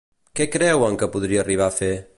[0.39, 1.95] Què creuen que podria arribar a fer?